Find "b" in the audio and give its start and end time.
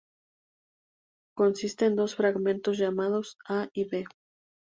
3.87-4.05